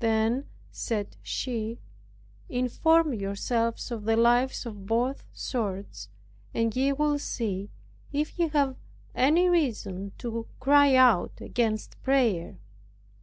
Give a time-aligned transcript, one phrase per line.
[0.00, 1.78] Then, said she,
[2.48, 6.08] "Inform yourselves of the lives of both sorts,
[6.54, 7.68] and ye will see
[8.10, 8.76] if ye have
[9.14, 12.56] any reason to cry out against prayer."